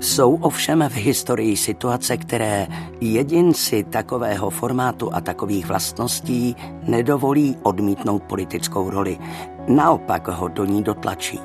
Jsou 0.00 0.34
ovšem 0.34 0.84
v 0.88 0.96
historii 0.96 1.56
situace, 1.56 2.16
které 2.16 2.66
jedinci 3.00 3.84
takového 3.84 4.50
formátu 4.50 5.14
a 5.14 5.20
takových 5.20 5.66
vlastností 5.66 6.56
nedovolí 6.82 7.56
odmítnout 7.62 8.22
politickou 8.22 8.90
roli, 8.90 9.18
naopak 9.68 10.28
ho 10.28 10.48
do 10.48 10.64
ní 10.64 10.82
dotlačí. 10.82 11.40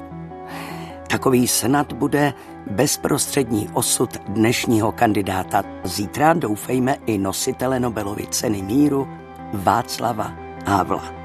Takový 1.09 1.47
snad 1.47 1.93
bude 1.93 2.33
bezprostřední 2.71 3.69
osud 3.73 4.17
dnešního 4.27 4.91
kandidáta. 4.91 5.63
Zítra 5.83 6.33
doufejme 6.33 6.97
i 7.05 7.17
nositele 7.17 7.79
Nobelovy 7.79 8.27
ceny 8.27 8.61
míru 8.61 9.07
Václava 9.53 10.31
Havla 10.65 11.20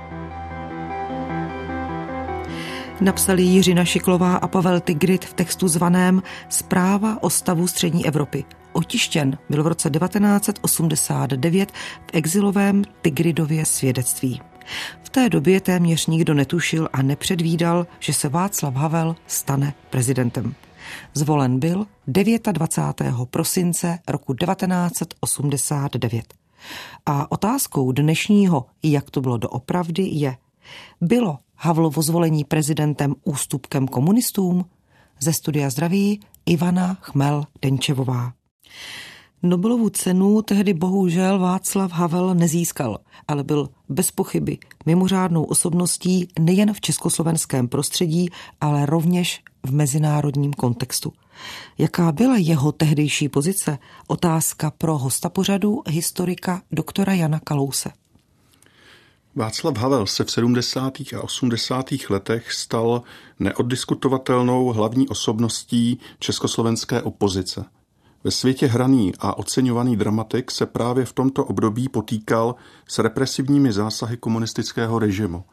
napsali 3.00 3.42
Jiřina 3.42 3.84
Šiklová 3.84 4.36
a 4.36 4.48
Pavel 4.48 4.80
Tigrit 4.80 5.24
v 5.24 5.34
textu 5.34 5.68
zvaném 5.68 6.22
Zpráva 6.48 7.22
o 7.22 7.30
stavu 7.30 7.66
střední 7.66 8.06
Evropy. 8.06 8.44
Otištěn 8.72 9.38
byl 9.50 9.62
v 9.62 9.66
roce 9.66 9.90
1989 9.90 11.72
v 11.72 12.10
exilovém 12.12 12.82
Tigridově 13.02 13.66
svědectví. 13.66 14.40
V 15.02 15.10
té 15.10 15.28
době 15.28 15.60
téměř 15.60 16.06
nikdo 16.06 16.34
netušil 16.34 16.88
a 16.92 17.02
nepředvídal, 17.02 17.86
že 18.00 18.12
se 18.12 18.28
Václav 18.28 18.74
Havel 18.74 19.16
stane 19.26 19.74
prezidentem. 19.90 20.54
Zvolen 21.14 21.58
byl 21.58 21.86
29. 22.06 23.14
prosince 23.30 23.98
roku 24.08 24.34
1989. 24.34 26.34
A 27.06 27.32
otázkou 27.32 27.92
dnešního, 27.92 28.66
jak 28.82 29.10
to 29.10 29.20
bylo 29.20 29.36
doopravdy, 29.36 30.02
je, 30.02 30.36
bylo 31.00 31.38
Havlovo 31.56 32.02
zvolení 32.02 32.44
prezidentem 32.44 33.14
ústupkem 33.24 33.88
komunistům? 33.88 34.64
Ze 35.20 35.32
studia 35.32 35.70
zdraví 35.70 36.20
Ivana 36.46 36.98
Chmel-Denčevová. 37.02 38.32
Nobelovu 39.42 39.88
cenu 39.88 40.42
tehdy 40.42 40.74
bohužel 40.74 41.38
Václav 41.38 41.92
Havel 41.92 42.34
nezískal, 42.34 42.98
ale 43.28 43.44
byl 43.44 43.68
bez 43.88 44.10
pochyby 44.10 44.58
mimořádnou 44.86 45.44
osobností 45.44 46.28
nejen 46.38 46.72
v 46.72 46.80
československém 46.80 47.68
prostředí, 47.68 48.28
ale 48.60 48.86
rovněž 48.86 49.42
v 49.66 49.72
mezinárodním 49.72 50.52
kontextu. 50.52 51.12
Jaká 51.78 52.12
byla 52.12 52.36
jeho 52.36 52.72
tehdejší 52.72 53.28
pozice? 53.28 53.78
Otázka 54.08 54.70
pro 54.70 54.98
hosta 54.98 55.28
pořadu 55.28 55.82
historika 55.88 56.62
doktora 56.72 57.14
Jana 57.14 57.40
Kalouse. 57.44 57.90
Václav 59.38 59.76
Havel 59.76 60.06
se 60.06 60.24
v 60.24 60.30
70. 60.30 61.00
a 61.00 61.20
80. 61.20 61.86
letech 62.10 62.52
stal 62.52 63.02
neoddiskutovatelnou 63.38 64.72
hlavní 64.72 65.08
osobností 65.08 66.00
československé 66.18 67.02
opozice. 67.02 67.64
Ve 68.24 68.30
světě 68.30 68.66
hraný 68.66 69.12
a 69.18 69.38
oceňovaný 69.38 69.96
dramatik 69.96 70.50
se 70.50 70.66
právě 70.66 71.04
v 71.04 71.12
tomto 71.12 71.44
období 71.44 71.88
potýkal 71.88 72.54
s 72.88 72.98
represivními 72.98 73.72
zásahy 73.72 74.16
komunistického 74.16 74.98
režimu. 74.98 75.44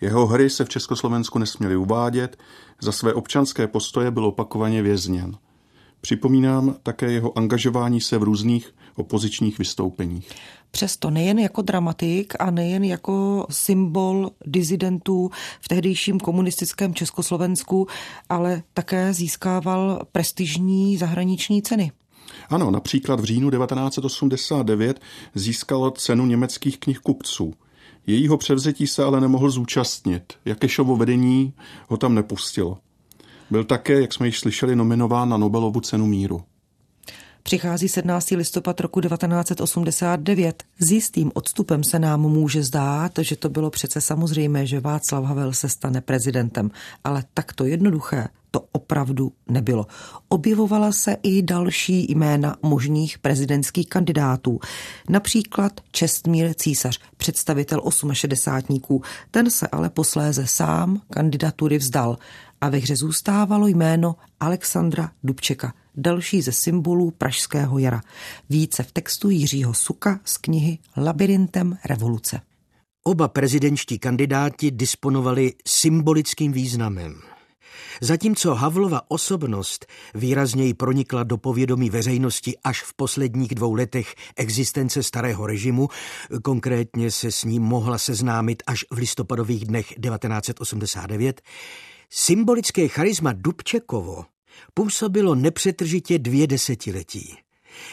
Jeho 0.00 0.26
hry 0.26 0.50
se 0.50 0.64
v 0.64 0.68
Československu 0.68 1.38
nesměly 1.38 1.76
uvádět, 1.76 2.36
za 2.80 2.92
své 2.92 3.14
občanské 3.14 3.66
postoje 3.66 4.10
byl 4.10 4.24
opakovaně 4.26 4.82
vězněn. 4.82 5.36
Připomínám 6.00 6.76
také 6.82 7.12
jeho 7.12 7.38
angažování 7.38 8.00
se 8.00 8.18
v 8.18 8.22
různých 8.22 8.74
opozičních 8.96 9.58
vystoupeních. 9.58 10.28
Přesto 10.70 11.10
nejen 11.10 11.38
jako 11.38 11.62
dramatik 11.62 12.34
a 12.38 12.50
nejen 12.50 12.84
jako 12.84 13.46
symbol 13.50 14.30
dizidentů 14.46 15.30
v 15.60 15.68
tehdejším 15.68 16.20
komunistickém 16.20 16.94
Československu, 16.94 17.86
ale 18.28 18.62
také 18.74 19.14
získával 19.14 20.00
prestižní 20.12 20.96
zahraniční 20.96 21.62
ceny. 21.62 21.92
Ano, 22.48 22.70
například 22.70 23.20
v 23.20 23.24
říjnu 23.24 23.50
1989 23.50 25.00
získal 25.34 25.90
cenu 25.90 26.26
německých 26.26 26.78
knihkupců. 26.78 27.54
Jejího 28.06 28.36
převzetí 28.36 28.86
se 28.86 29.04
ale 29.04 29.20
nemohl 29.20 29.50
zúčastnit. 29.50 30.32
Jakešovo 30.44 30.96
vedení 30.96 31.52
ho 31.88 31.96
tam 31.96 32.14
nepustilo. 32.14 32.78
Byl 33.50 33.64
také, 33.64 34.00
jak 34.00 34.12
jsme 34.12 34.26
již 34.26 34.40
slyšeli, 34.40 34.76
nominován 34.76 35.28
na 35.28 35.36
Nobelovu 35.36 35.80
cenu 35.80 36.06
míru. 36.06 36.42
Přichází 37.42 37.88
17. 37.88 38.30
listopad 38.30 38.80
roku 38.80 39.00
1989. 39.00 40.62
S 40.78 40.90
jistým 40.90 41.30
odstupem 41.34 41.84
se 41.84 41.98
nám 41.98 42.20
může 42.20 42.62
zdát, 42.62 43.12
že 43.18 43.36
to 43.36 43.48
bylo 43.48 43.70
přece 43.70 44.00
samozřejmé, 44.00 44.66
že 44.66 44.80
Václav 44.80 45.24
Havel 45.24 45.52
se 45.52 45.68
stane 45.68 46.00
prezidentem, 46.00 46.70
ale 47.04 47.24
takto 47.34 47.64
jednoduché 47.64 48.28
to 48.50 48.60
opravdu 48.72 49.32
nebylo. 49.48 49.86
Objevovala 50.28 50.92
se 50.92 51.16
i 51.22 51.42
další 51.42 52.12
jména 52.12 52.56
možných 52.62 53.18
prezidentských 53.18 53.88
kandidátů. 53.88 54.58
Například 55.08 55.80
Čestmír 55.92 56.54
Císař, 56.54 57.00
představitel 57.16 57.82
68. 58.12 59.00
Ten 59.30 59.50
se 59.50 59.68
ale 59.68 59.90
posléze 59.90 60.46
sám 60.46 61.00
kandidatury 61.10 61.78
vzdal 61.78 62.18
a 62.60 62.68
ve 62.68 62.78
hře 62.78 62.96
zůstávalo 62.96 63.66
jméno 63.66 64.16
Alexandra 64.40 65.10
Dubčeka, 65.24 65.74
další 65.94 66.42
ze 66.42 66.52
symbolů 66.52 67.10
Pražského 67.10 67.78
jara. 67.78 68.00
Více 68.50 68.82
v 68.82 68.92
textu 68.92 69.30
Jiřího 69.30 69.74
Suka 69.74 70.20
z 70.24 70.36
knihy 70.36 70.78
Labirintem 70.96 71.78
revoluce. 71.84 72.40
Oba 73.04 73.28
prezidentští 73.28 73.98
kandidáti 73.98 74.70
disponovali 74.70 75.52
symbolickým 75.66 76.52
významem. 76.52 77.20
Zatímco 78.00 78.54
Havlova 78.54 79.02
osobnost 79.08 79.86
výrazněji 80.14 80.74
pronikla 80.74 81.22
do 81.22 81.38
povědomí 81.38 81.90
veřejnosti 81.90 82.54
až 82.64 82.82
v 82.82 82.94
posledních 82.94 83.54
dvou 83.54 83.74
letech 83.74 84.14
existence 84.36 85.02
starého 85.02 85.46
režimu, 85.46 85.88
konkrétně 86.42 87.10
se 87.10 87.32
s 87.32 87.44
ním 87.44 87.62
mohla 87.62 87.98
seznámit 87.98 88.62
až 88.66 88.84
v 88.90 88.98
listopadových 88.98 89.64
dnech 89.64 89.86
1989, 89.86 91.42
symbolické 92.10 92.88
charisma 92.88 93.32
Dubčekovo 93.32 94.24
působilo 94.74 95.34
nepřetržitě 95.34 96.18
dvě 96.18 96.46
desetiletí. 96.46 97.36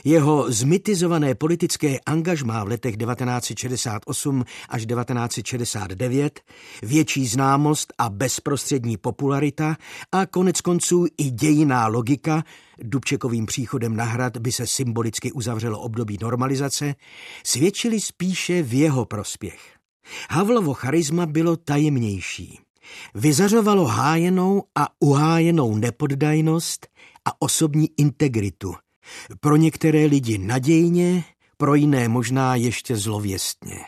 Jeho 0.04 0.52
zmitizované 0.52 1.36
politické 1.36 2.00
angažmá 2.06 2.64
v 2.64 2.68
letech 2.68 2.98
1968 2.98 4.44
až 4.70 4.86
1969, 4.86 6.42
větší 6.84 7.28
známost 7.28 7.94
a 7.98 8.10
bezprostřední 8.10 8.98
popularita 8.98 9.78
a 10.12 10.26
konec 10.26 10.62
konců 10.62 11.06
i 11.18 11.30
dějiná 11.30 11.88
logika, 11.88 12.44
Dubčekovým 12.84 13.46
příchodem 13.46 13.96
na 13.96 14.04
hrad 14.04 14.38
by 14.38 14.52
se 14.52 14.68
symbolicky 14.68 15.32
uzavřelo 15.32 15.80
období 15.80 16.18
normalizace, 16.22 16.96
svědčili 17.46 18.00
spíše 18.00 18.64
v 18.64 18.74
jeho 18.74 19.06
prospěch. 19.06 19.60
Havlovo 20.30 20.74
charisma 20.74 21.26
bylo 21.26 21.56
tajemnější. 21.56 22.65
Vyzařovalo 23.16 23.86
hájenou 23.86 24.64
a 24.76 24.88
uhájenou 25.00 25.76
nepoddajnost 25.76 26.88
a 27.26 27.42
osobní 27.42 27.90
integritu. 27.98 28.76
Pro 29.40 29.56
některé 29.56 30.06
lidi 30.06 30.38
nadějně, 30.38 31.24
pro 31.58 31.76
jiné 31.76 32.08
možná 32.08 32.56
ještě 32.56 32.96
zlověstně. 32.96 33.80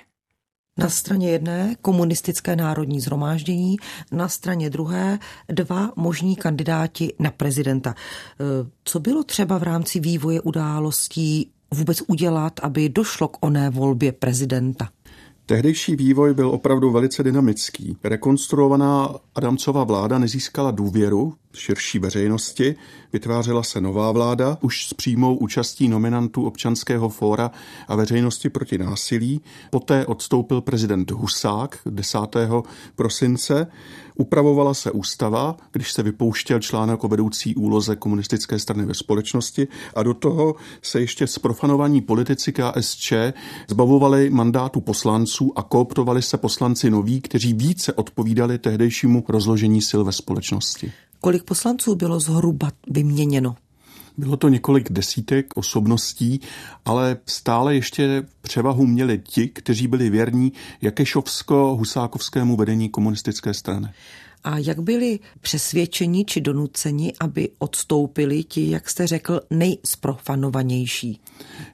Na 0.79 0.89
straně 0.89 1.29
jedné 1.29 1.75
komunistické 1.81 2.55
národní 2.55 2.99
zhromáždění, 2.99 3.77
na 4.11 4.29
straně 4.29 4.69
druhé 4.69 5.19
dva 5.49 5.91
možní 5.95 6.35
kandidáti 6.35 7.13
na 7.19 7.31
prezidenta. 7.31 7.89
E, 7.89 8.43
co 8.83 8.99
bylo 8.99 9.23
třeba 9.23 9.57
v 9.57 9.63
rámci 9.63 9.99
vývoje 9.99 10.41
událostí 10.41 11.51
vůbec 11.73 12.01
udělat, 12.07 12.59
aby 12.63 12.89
došlo 12.89 13.27
k 13.27 13.45
oné 13.45 13.69
volbě 13.69 14.11
prezidenta? 14.11 14.89
Tehdejší 15.49 15.95
vývoj 15.95 16.33
byl 16.33 16.49
opravdu 16.49 16.91
velice 16.91 17.23
dynamický. 17.23 17.97
Rekonstruovaná 18.03 19.15
Adamcova 19.35 19.83
vláda 19.83 20.19
nezískala 20.19 20.71
důvěru 20.71 21.33
širší 21.57 21.99
veřejnosti, 21.99 22.75
vytvářela 23.13 23.63
se 23.63 23.81
nová 23.81 24.11
vláda, 24.11 24.57
už 24.61 24.87
s 24.87 24.93
přímou 24.93 25.35
účastí 25.35 25.87
nominantů 25.87 26.45
občanského 26.45 27.09
fóra 27.09 27.51
a 27.87 27.95
veřejnosti 27.95 28.49
proti 28.49 28.77
násilí. 28.77 29.41
Poté 29.69 30.05
odstoupil 30.05 30.61
prezident 30.61 31.11
Husák 31.11 31.79
10. 31.85 32.19
prosince. 32.95 33.67
Upravovala 34.17 34.73
se 34.73 34.91
ústava, 34.91 35.55
když 35.71 35.91
se 35.91 36.03
vypouštěl 36.03 36.59
článek 36.59 37.03
o 37.03 37.07
vedoucí 37.07 37.55
úloze 37.55 37.95
komunistické 37.95 38.59
strany 38.59 38.85
ve 38.85 38.93
společnosti 38.93 39.67
a 39.95 40.03
do 40.03 40.13
toho 40.13 40.55
se 40.81 40.99
ještě 40.99 41.27
sprofanovaní 41.27 42.01
politici 42.01 42.53
KSČ 42.53 43.13
zbavovali 43.69 44.29
mandátu 44.29 44.81
poslanců 44.81 45.53
a 45.55 45.63
kooptovali 45.63 46.21
se 46.21 46.37
poslanci 46.37 46.89
noví, 46.89 47.21
kteří 47.21 47.53
více 47.53 47.93
odpovídali 47.93 48.57
tehdejšímu 48.57 49.25
rozložení 49.27 49.81
sil 49.89 50.01
ve 50.03 50.11
společnosti. 50.11 50.91
Kolik 51.21 51.43
poslanců 51.43 51.95
bylo 51.95 52.19
zhruba 52.19 52.71
vyměněno? 52.87 53.55
Bylo 54.17 54.37
to 54.37 54.49
několik 54.49 54.91
desítek 54.91 55.45
osobností, 55.55 56.39
ale 56.85 57.17
stále 57.25 57.75
ještě 57.75 58.23
převahu 58.41 58.85
měli 58.85 59.19
ti, 59.19 59.47
kteří 59.47 59.87
byli 59.87 60.09
věrní 60.09 60.53
Jakešovsko-Husákovskému 60.81 62.57
vedení 62.57 62.89
komunistické 62.89 63.53
strany. 63.53 63.87
A 64.43 64.57
jak 64.57 64.79
byli 64.79 65.19
přesvědčeni 65.41 66.25
či 66.25 66.41
donuceni, 66.41 67.13
aby 67.19 67.49
odstoupili 67.59 68.43
ti, 68.43 68.69
jak 68.69 68.89
jste 68.89 69.07
řekl, 69.07 69.41
nejsprofanovanější? 69.49 71.19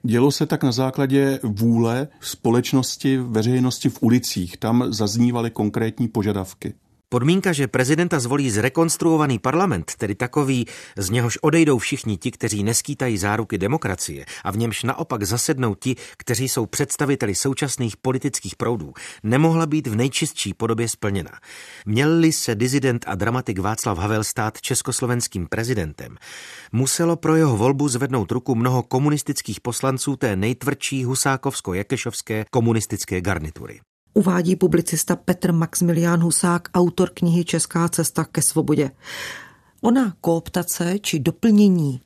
Dělo 0.04 0.32
se 0.32 0.46
tak 0.46 0.64
na 0.64 0.72
základě 0.72 1.40
vůle 1.44 2.08
společnosti, 2.20 3.18
veřejnosti 3.18 3.90
v 3.90 3.98
ulicích. 4.02 4.58
Tam 4.58 4.94
zaznívaly 4.94 5.52
konkrétní 5.52 6.08
požadavky. 6.08 6.74
Podmínka, 7.14 7.54
že 7.54 7.68
prezidenta 7.68 8.20
zvolí 8.20 8.50
zrekonstruovaný 8.50 9.40
parlament, 9.40 9.92
tedy 9.98 10.16
takový, 10.16 10.66
z 10.98 11.10
něhož 11.10 11.38
odejdou 11.42 11.78
všichni 11.78 12.18
ti, 12.18 12.32
kteří 12.32 12.64
neskýtají 12.64 13.18
záruky 13.18 13.58
demokracie 13.58 14.26
a 14.44 14.52
v 14.52 14.58
němž 14.58 14.84
naopak 14.84 15.24
zasednou 15.24 15.76
ti, 15.76 15.96
kteří 16.18 16.50
jsou 16.50 16.66
představiteli 16.66 17.36
současných 17.36 17.98
politických 17.98 18.56
proudů, 18.56 18.94
nemohla 19.24 19.66
být 19.66 19.88
v 19.88 19.96
nejčistší 19.96 20.54
podobě 20.54 20.90
splněna. 20.90 21.32
Měl-li 21.86 22.32
se 22.32 22.56
dizident 22.56 23.06
a 23.08 23.16
dramatik 23.16 23.60
Václav 23.60 23.98
Havel 23.98 24.24
stát 24.24 24.62
československým 24.62 25.48
prezidentem, 25.48 26.18
muselo 26.72 27.16
pro 27.16 27.36
jeho 27.36 27.58
volbu 27.58 27.88
zvednout 27.88 28.32
ruku 28.32 28.56
mnoho 28.56 28.84
komunistických 28.84 29.62
poslanců 29.62 30.16
té 30.16 30.36
nejtvrdší 30.36 31.06
husákovsko-jakešovské 31.06 32.46
komunistické 32.52 33.22
garnitury 33.22 33.80
uvádí 34.14 34.56
publicista 34.56 35.16
Petr 35.16 35.52
Maximilián 35.52 36.24
Husák, 36.24 36.70
autor 36.74 37.10
knihy 37.14 37.46
Česká 37.46 37.90
cesta 37.90 38.26
ke 38.26 38.42
svobodě. 38.42 38.92
Ona 39.82 40.14
kooptace 40.22 41.00
či 41.00 41.20
doplnění 41.20 42.02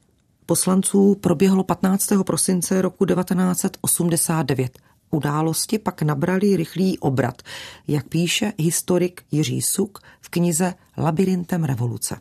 poslanců 0.45 1.15
proběhlo 1.15 1.63
15. 1.63 2.09
prosince 2.25 2.81
roku 2.81 3.06
1989. 3.06 4.80
Události 5.12 5.80
pak 5.80 6.01
nabrali 6.01 6.57
rychlý 6.57 7.00
obrat, 7.00 7.42
jak 7.88 8.07
píše 8.07 8.54
historik 8.57 9.24
Jiří 9.31 9.62
Suk 9.62 10.00
v 10.21 10.30
knize 10.30 10.74
Labirintem 10.98 11.63
revoluce. 11.63 12.18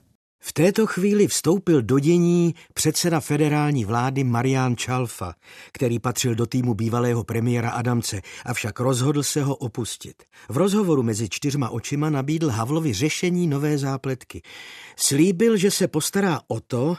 V 0.49 0.53
této 0.53 0.87
chvíli 0.87 1.27
vstoupil 1.27 1.83
do 1.83 1.99
dění 1.99 2.55
předseda 2.75 3.21
federální 3.21 3.85
vlády 3.85 4.25
Marian 4.25 4.77
Čalfa, 4.77 5.35
který 5.73 5.99
patřil 5.99 6.35
do 6.35 6.47
týmu 6.47 6.75
bývalého 6.75 7.25
premiéra 7.25 7.71
Adamce, 7.71 8.23
avšak 8.45 8.81
rozhodl 8.81 9.23
se 9.23 9.43
ho 9.43 9.57
opustit. 9.57 10.23
V 10.49 10.57
rozhovoru 10.57 11.03
mezi 11.03 11.29
čtyřma 11.29 11.71
očima 11.71 12.11
nabídl 12.11 12.49
Havlovi 12.49 12.93
řešení 12.93 13.47
nové 13.47 13.79
zápletky. 13.79 14.43
Slíbil, 14.97 15.57
že 15.57 15.71
se 15.71 15.89
postará 15.89 16.41
o 16.49 16.61
to, 16.61 16.97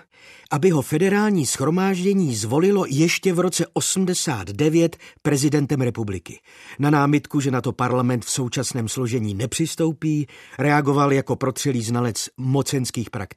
aby 0.51 0.69
ho 0.69 0.81
federální 0.81 1.45
schromáždění 1.45 2.35
zvolilo 2.35 2.85
ještě 2.89 3.33
v 3.33 3.39
roce 3.39 3.65
89 3.73 4.97
prezidentem 5.21 5.81
republiky. 5.81 6.39
Na 6.79 6.89
námitku, 6.89 7.39
že 7.39 7.51
na 7.51 7.61
to 7.61 7.71
parlament 7.71 8.25
v 8.25 8.29
současném 8.29 8.87
složení 8.87 9.33
nepřistoupí, 9.33 10.27
reagoval 10.59 11.13
jako 11.13 11.35
protřelý 11.35 11.81
znalec 11.81 12.29
mocenských 12.37 13.09
praktik. 13.09 13.36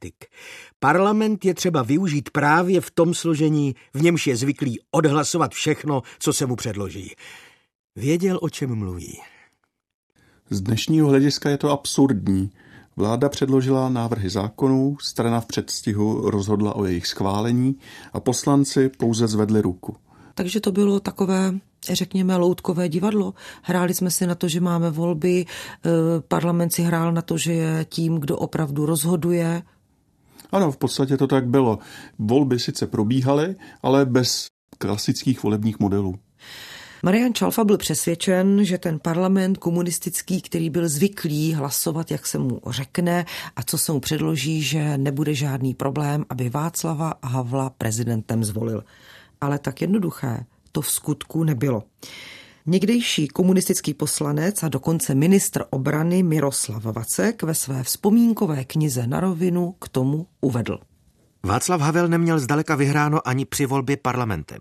Parlament 0.79 1.45
je 1.45 1.55
třeba 1.55 1.83
využít 1.83 2.31
právě 2.31 2.81
v 2.81 2.91
tom 2.91 3.15
složení, 3.15 3.75
v 3.95 4.03
němž 4.03 4.27
je 4.27 4.37
zvyklý 4.37 4.81
odhlasovat 4.91 5.53
všechno, 5.53 6.03
co 6.19 6.33
se 6.33 6.47
mu 6.47 6.57
předloží. 6.57 7.15
Věděl, 7.97 8.39
o 8.43 8.51
čem 8.51 8.75
mluví. 8.75 9.21
Z 10.51 10.61
dnešního 10.61 11.09
hlediska 11.09 11.51
je 11.51 11.59
to 11.59 11.71
absurdní. 11.71 12.51
Vláda 12.97 13.29
předložila 13.29 13.89
návrhy 13.89 14.31
zákonů, 14.31 14.97
strana 15.01 15.41
v 15.41 15.47
předstihu 15.47 16.31
rozhodla 16.31 16.77
o 16.77 16.85
jejich 16.85 17.07
schválení 17.07 17.77
a 18.13 18.21
poslanci 18.21 18.89
pouze 18.89 19.27
zvedli 19.27 19.61
ruku. 19.61 19.97
Takže 20.35 20.61
to 20.61 20.73
bylo 20.73 21.01
takové, 21.01 21.55
řekněme, 21.93 22.37
loutkové 22.37 22.89
divadlo. 22.89 23.35
Hráli 23.63 23.95
jsme 23.95 24.11
si 24.11 24.27
na 24.27 24.35
to, 24.35 24.49
že 24.49 24.61
máme 24.61 24.91
volby, 24.91 25.47
eh, 25.47 25.91
parlament 26.29 26.73
si 26.73 26.83
hrál 26.83 27.13
na 27.13 27.23
to, 27.23 27.39
že 27.39 27.53
je 27.53 27.85
tím, 27.85 28.19
kdo 28.19 28.37
opravdu 28.37 28.87
rozhoduje. 28.87 29.63
Ano, 30.53 30.73
v 30.73 30.77
podstatě 30.77 31.17
to 31.17 31.27
tak 31.27 31.47
bylo. 31.47 31.79
Volby 32.19 32.59
sice 32.59 32.87
probíhaly, 32.87 33.55
ale 33.83 34.07
bez 34.07 34.47
klasických 34.79 35.43
volebních 35.43 35.81
modelů. 35.81 36.15
Marian 37.03 37.35
Čalfa 37.35 37.65
byl 37.65 37.77
přesvědčen, 37.77 38.65
že 38.65 38.79
ten 38.79 38.99
parlament 38.99 39.59
komunistický, 39.59 40.43
který 40.43 40.71
byl 40.71 40.89
zvyklý 40.89 41.55
hlasovat, 41.55 42.11
jak 42.11 42.27
se 42.27 42.39
mu 42.39 42.61
řekne 42.67 43.25
a 43.57 43.63
co 43.63 43.79
se 43.79 43.93
mu 43.93 44.01
předloží, 44.01 44.63
že 44.63 44.99
nebude 44.99 45.35
žádný 45.35 45.75
problém, 45.75 46.25
aby 46.29 46.49
Václava 46.49 47.15
Havla 47.23 47.71
prezidentem 47.71 48.45
zvolil. 48.45 48.85
Ale 49.41 49.59
tak 49.59 49.81
jednoduché 49.81 50.45
to 50.73 50.81
v 50.81 50.91
skutku 50.91 51.45
nebylo. 51.45 51.83
Někdejší 52.71 53.29
komunistický 53.29 53.95
poslanec 53.95 54.63
a 54.63 54.69
dokonce 54.69 55.15
ministr 55.15 55.65
obrany 55.71 56.23
Miroslav 56.23 56.85
Vacek 56.85 57.43
ve 57.43 57.55
své 57.55 57.83
vzpomínkové 57.83 58.65
knize 58.65 59.07
na 59.07 59.21
rovinu 59.21 59.75
k 59.81 59.89
tomu 59.89 60.27
uvedl. 60.41 60.79
Václav 61.43 61.81
Havel 61.81 62.09
neměl 62.09 62.39
zdaleka 62.39 62.75
vyhráno 62.75 63.29
ani 63.29 63.45
při 63.45 63.67
volbě 63.67 63.97
parlamentem. 63.97 64.59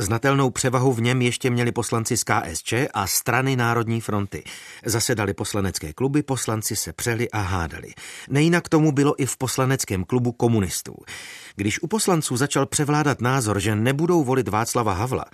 Znatelnou 0.00 0.50
převahu 0.50 0.92
v 0.92 1.00
něm 1.00 1.22
ještě 1.22 1.50
měli 1.50 1.72
poslanci 1.72 2.16
z 2.16 2.24
KSČ 2.24 2.74
a 2.94 3.06
strany 3.06 3.56
Národní 3.56 4.00
fronty. 4.00 4.44
Zasedali 4.84 5.34
poslanecké 5.34 5.92
kluby, 5.92 6.22
poslanci 6.22 6.76
se 6.76 6.92
přeli 6.92 7.30
a 7.30 7.40
hádali. 7.40 7.88
Nejinak 8.30 8.68
tomu 8.68 8.92
bylo 8.92 9.22
i 9.22 9.26
v 9.26 9.36
poslaneckém 9.36 10.04
klubu 10.04 10.32
komunistů. 10.32 10.94
Když 11.56 11.82
u 11.82 11.86
poslanců 11.86 12.36
začal 12.36 12.66
převládat 12.66 13.20
názor, 13.20 13.60
že 13.60 13.76
nebudou 13.76 14.24
volit 14.24 14.48
Václava 14.48 14.92
Havla, 14.92 15.24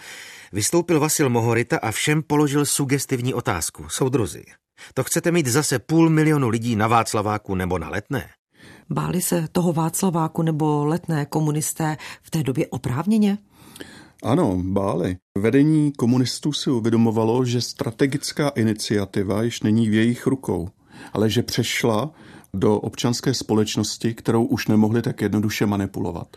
vystoupil 0.53 1.01
Vasil 1.01 1.31
Mohorita 1.31 1.79
a 1.79 1.91
všem 1.91 2.23
položil 2.23 2.67
sugestivní 2.67 3.35
otázku. 3.35 3.89
Soudruzi, 3.89 4.45
to 4.95 5.05
chcete 5.05 5.33
mít 5.33 5.47
zase 5.47 5.79
půl 5.79 6.11
milionu 6.11 6.49
lidí 6.49 6.77
na 6.77 6.89
Václaváku 6.89 7.55
nebo 7.55 7.79
na 7.79 7.89
letné? 7.89 8.29
Báli 8.91 9.23
se 9.23 9.49
toho 9.53 9.73
Václaváku 9.73 10.43
nebo 10.43 10.85
letné 10.85 11.27
komunisté 11.27 11.97
v 12.23 12.31
té 12.31 12.43
době 12.43 12.67
oprávněně? 12.67 13.39
Ano, 14.25 14.61
báli. 14.63 15.17
Vedení 15.39 15.93
komunistů 15.93 16.53
si 16.53 16.71
uvědomovalo, 16.71 17.45
že 17.45 17.61
strategická 17.61 18.49
iniciativa 18.49 19.43
již 19.43 19.63
není 19.63 19.89
v 19.89 19.95
jejich 19.95 20.27
rukou, 20.27 20.69
ale 21.13 21.31
že 21.31 21.43
přešla 21.43 22.11
do 22.55 22.81
občanské 22.81 23.35
společnosti, 23.35 24.15
kterou 24.15 24.45
už 24.45 24.69
nemohli 24.69 25.03
tak 25.03 25.21
jednoduše 25.21 25.67
manipulovat. 25.67 26.29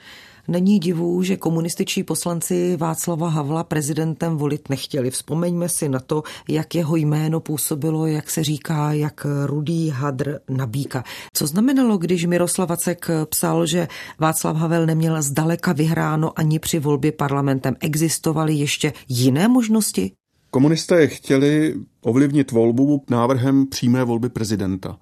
Není 0.48 0.80
divu, 0.80 1.24
že 1.24 1.38
komunističní 1.38 2.04
poslanci 2.04 2.78
Václava 2.78 3.30
Havla 3.30 3.64
prezidentem 3.64 4.38
volit 4.38 4.70
nechtěli. 4.70 5.12
Vzpomeňme 5.12 5.70
si 5.70 5.90
na 5.90 6.00
to, 6.00 6.24
jak 6.50 6.76
jeho 6.76 6.96
jméno 6.96 7.40
působilo, 7.40 8.08
jak 8.08 8.30
se 8.30 8.44
říká, 8.44 8.94
jak 8.94 9.26
rudý 9.46 9.90
hadr 9.90 10.40
nabíka. 10.50 11.04
Co 11.34 11.48
znamenalo, 11.48 11.98
když 11.98 12.26
Miroslav 12.26 12.70
Vacek 12.70 13.08
psal, 13.30 13.66
že 13.66 13.88
Václav 14.20 14.56
Havel 14.56 14.86
neměl 14.86 15.22
zdaleka 15.22 15.74
vyhráno 15.74 16.40
ani 16.40 16.60
při 16.60 16.80
volbě 16.80 17.12
parlamentem? 17.12 17.76
Existovaly 17.80 18.54
ještě 18.54 18.94
jiné 19.10 19.48
možnosti? 19.48 20.12
Komunisté 20.52 21.08
chtěli 21.08 21.76
ovlivnit 22.02 22.52
volbu 22.52 23.04
návrhem 23.10 23.68
přímé 23.68 24.04
volby 24.04 24.30
prezidenta. 24.30 24.98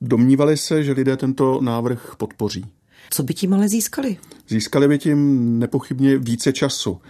Domnívali 0.00 0.56
se, 0.56 0.84
že 0.84 0.92
lidé 0.92 1.16
tento 1.16 1.60
návrh 1.60 2.14
podpoří. 2.16 2.64
Co 3.10 3.22
by 3.22 3.34
tím 3.34 3.54
ale 3.54 3.68
získali? 3.68 4.16
Získali 4.48 4.88
by 4.88 4.98
tím 4.98 5.58
nepochybně 5.58 6.18
více 6.18 6.52
času. 6.52 7.00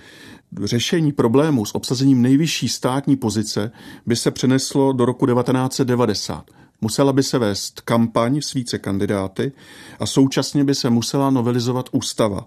Řešení 0.64 1.12
problému 1.12 1.64
s 1.64 1.74
obsazením 1.74 2.22
nejvyšší 2.22 2.68
státní 2.68 3.16
pozice 3.16 3.70
by 4.06 4.16
se 4.16 4.30
přeneslo 4.30 4.92
do 4.92 5.04
roku 5.04 5.26
1990. 5.26 6.50
Musela 6.80 7.12
by 7.12 7.22
se 7.22 7.38
vést 7.38 7.80
kampaň 7.80 8.40
s 8.40 8.54
více 8.54 8.78
kandidáty 8.78 9.52
a 10.00 10.06
současně 10.06 10.64
by 10.64 10.74
se 10.74 10.90
musela 10.90 11.30
novelizovat 11.30 11.88
ústava. 11.92 12.46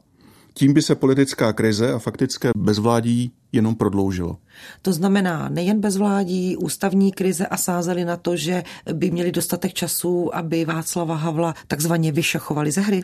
Tím 0.53 0.73
by 0.73 0.81
se 0.81 0.95
politická 0.95 1.53
krize 1.53 1.93
a 1.93 1.99
faktické 1.99 2.49
bezvládí 2.57 3.31
jenom 3.51 3.75
prodloužilo. 3.75 4.37
To 4.81 4.93
znamená 4.93 5.49
nejen 5.49 5.79
bezvládí, 5.79 6.57
ústavní 6.57 7.11
krize 7.11 7.47
a 7.47 7.57
sázeli 7.57 8.05
na 8.05 8.17
to, 8.17 8.35
že 8.35 8.63
by 8.93 9.11
měli 9.11 9.31
dostatek 9.31 9.73
času, 9.73 10.35
aby 10.35 10.65
Václava 10.65 11.15
Havla 11.15 11.55
takzvaně 11.67 12.11
vyšachovali 12.11 12.71
ze 12.71 12.81
hry? 12.81 13.03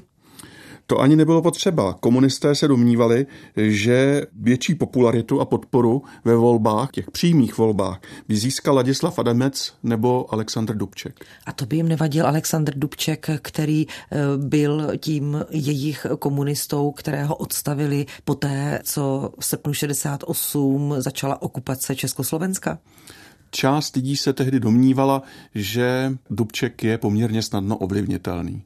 To 0.89 1.00
ani 1.00 1.15
nebylo 1.15 1.41
potřeba. 1.41 1.94
Komunisté 1.94 2.56
se 2.56 2.67
domnívali, 2.67 3.25
že 3.58 4.25
větší 4.36 4.75
popularitu 4.75 5.41
a 5.41 5.46
podporu 5.46 6.03
ve 6.25 6.36
volbách, 6.36 6.91
těch 6.91 7.12
přímých 7.12 7.58
volbách, 7.58 8.01
by 8.27 8.36
získal 8.36 8.75
Ladislav 8.75 9.20
Adamec 9.20 9.74
nebo 9.84 10.34
Aleksandr 10.34 10.75
Dubček. 10.75 11.25
A 11.46 11.51
to 11.51 11.65
by 11.65 11.75
jim 11.75 11.88
nevadil 11.88 12.27
Aleksandr 12.27 12.74
Dubček, 12.75 13.29
který 13.41 13.86
eh, 13.88 14.17
byl 14.38 14.91
tím 14.98 15.46
jejich 15.50 16.06
komunistou, 16.20 16.91
kterého 16.91 17.36
odstavili 17.36 18.06
poté, 18.25 18.79
co 18.84 19.32
v 19.39 19.46
srpnu 19.46 19.74
68 19.74 20.96
začala 20.98 21.41
okupace 21.41 21.96
Československa? 21.96 22.79
Část 23.51 23.96
lidí 23.96 24.17
se 24.17 24.34
tehdy 24.34 24.60
domnívala, 24.60 25.22
že 25.56 26.13
Dubček 26.29 26.84
je 26.84 26.98
poměrně 26.98 27.41
snadno 27.41 27.77
ovlivnitelný. 27.77 28.63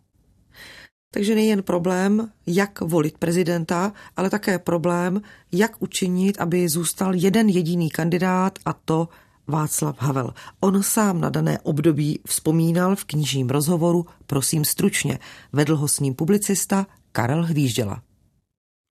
Takže 1.13 1.36
nejen 1.36 1.63
problém, 1.63 2.32
jak 2.48 2.82
volit 2.82 3.18
prezidenta, 3.18 3.94
ale 4.18 4.30
také 4.30 4.60
problém, 4.60 5.22
jak 5.51 5.82
učinit, 5.82 6.41
aby 6.41 6.70
zůstal 6.70 7.15
jeden 7.15 7.50
jediný 7.50 7.89
kandidát 7.89 8.60
a 8.65 8.74
to 8.74 9.10
Václav 9.48 10.01
Havel. 10.01 10.34
On 10.60 10.84
sám 10.84 11.22
na 11.22 11.30
dané 11.30 11.60
období 11.60 12.20
vzpomínal 12.27 12.96
v 12.96 13.06
knižním 13.06 13.50
rozhovoru, 13.50 14.06
prosím 14.27 14.65
stručně, 14.65 15.20
vedl 15.53 15.75
ho 15.75 15.88
s 15.88 16.00
ním 16.00 16.15
publicista 16.15 16.88
Karel 17.12 17.44
Hvížděla. 17.44 18.01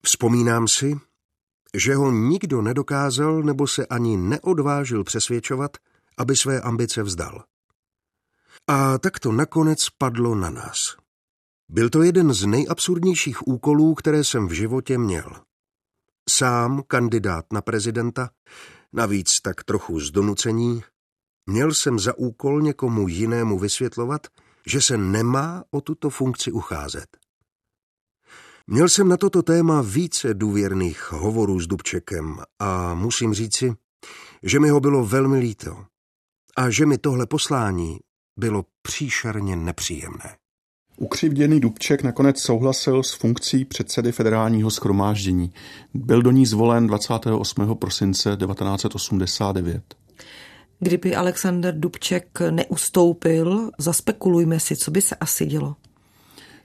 Vzpomínám 0.05 0.69
si, 0.69 0.97
že 1.75 1.95
ho 1.95 2.11
nikdo 2.11 2.63
nedokázal 2.63 3.43
nebo 3.43 3.67
se 3.67 3.87
ani 3.87 4.17
neodvážil 4.17 5.05
přesvědčovat, 5.05 5.77
aby 6.19 6.37
své 6.37 6.61
ambice 6.61 7.03
vzdal. 7.03 7.45
A 8.67 8.99
tak 8.99 9.19
to 9.19 9.33
nakonec 9.33 9.91
padlo 9.99 10.35
na 10.35 10.51
nás. 10.51 11.00
Byl 11.73 11.91
to 11.91 12.03
jeden 12.03 12.33
z 12.33 12.47
nejabsurdnějších 12.47 13.49
úkolů, 13.49 13.95
které 13.95 14.25
jsem 14.25 14.49
v 14.49 14.53
životě 14.53 14.99
měl. 14.99 15.37
Sám 16.31 16.83
kandidát 16.87 17.53
na 17.53 17.61
prezidenta, 17.61 18.31
navíc 18.93 19.41
tak 19.41 19.65
trochu 19.65 20.01
z 20.01 20.11
donucení, 20.11 20.83
měl 21.47 21.75
jsem 21.75 21.99
za 21.99 22.19
úkol 22.19 22.63
někomu 22.63 23.09
jinému 23.09 23.59
vysvětlovat, 23.59 24.27
že 24.67 24.81
se 24.81 24.97
nemá 24.97 25.65
o 25.71 25.81
tuto 25.81 26.11
funkci 26.11 26.53
ucházet. 26.53 27.17
Měl 28.67 28.89
jsem 28.89 29.09
na 29.09 29.17
toto 29.17 29.43
téma 29.43 29.83
více 29.83 30.35
důvěrných 30.35 31.13
hovorů 31.13 31.61
s 31.61 31.67
Dubčekem 31.67 32.41
a 32.59 32.95
musím 32.95 33.35
říci, 33.35 33.75
že 34.43 34.61
mi 34.61 34.69
ho 34.69 34.81
bylo 34.81 35.05
velmi 35.05 35.39
líto 35.39 35.85
a 36.57 36.71
že 36.71 36.87
mi 36.87 36.99
tohle 36.99 37.27
poslání 37.27 37.99
bylo 38.37 38.65
příšerně 38.83 39.57
nepříjemné. 39.57 40.40
Ukřivděný 41.03 41.61
Dubček 41.61 42.03
nakonec 42.03 42.41
souhlasil 42.41 43.03
s 43.03 43.13
funkcí 43.13 43.65
předsedy 43.65 44.13
federálního 44.13 44.71
schromáždění. 44.71 45.53
Byl 45.95 46.23
do 46.23 46.31
ní 46.31 46.47
zvolen 46.47 46.87
28. 46.87 47.75
prosince 47.75 48.37
1989. 48.37 49.83
Kdyby 50.81 51.17
Alexander 51.17 51.75
Dubček 51.79 52.39
neustoupil, 52.51 53.71
zaspekulujme 53.79 54.61
si, 54.61 54.77
co 54.77 54.91
by 54.91 55.03
se 55.03 55.15
asi 55.15 55.47
dělo. 55.47 55.77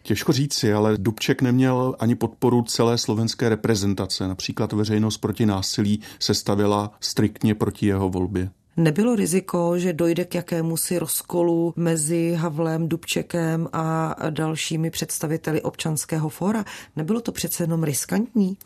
Těžko 0.03 0.33
říci, 0.33 0.73
ale 0.73 0.97
Dubček 0.97 1.41
neměl 1.41 1.95
ani 1.99 2.15
podporu 2.15 2.61
celé 2.61 2.97
slovenské 2.97 3.49
reprezentace. 3.49 4.27
Například 4.27 4.73
veřejnost 4.73 5.17
proti 5.17 5.45
násilí 5.45 6.01
se 6.19 6.33
stavila 6.33 6.91
striktně 6.99 7.55
proti 7.55 7.85
jeho 7.85 8.09
volbě. 8.09 8.49
Nebylo 8.77 9.15
riziko, 9.15 9.79
že 9.79 9.93
dojde 9.93 10.25
k 10.25 10.35
jakému 10.35 10.77
si 10.77 10.99
rozkolu 10.99 11.73
mezi 11.75 12.33
Havlem, 12.33 12.89
Dubčekem 12.89 13.67
a 13.73 14.15
dalšími 14.29 14.89
představiteli 14.89 15.61
občanského 15.61 16.29
fóra? 16.29 16.65
Nebylo 16.95 17.21
to 17.21 17.31
přece 17.31 17.63
jenom 17.63 17.83
riskantní? 17.83 18.57